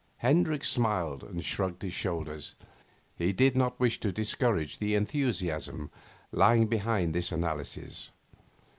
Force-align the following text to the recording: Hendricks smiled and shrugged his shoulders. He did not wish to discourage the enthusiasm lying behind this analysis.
Hendricks 0.17 0.67
smiled 0.69 1.23
and 1.23 1.45
shrugged 1.45 1.83
his 1.83 1.93
shoulders. 1.93 2.55
He 3.13 3.33
did 3.33 3.55
not 3.55 3.79
wish 3.79 3.99
to 3.99 4.11
discourage 4.11 4.79
the 4.79 4.95
enthusiasm 4.95 5.91
lying 6.31 6.65
behind 6.65 7.13
this 7.13 7.31
analysis. 7.31 8.09